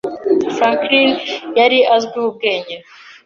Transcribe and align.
Franklin 0.55 1.09
yari 1.59 1.79
azwiho 1.95 2.27
ubwenge. 2.31 2.75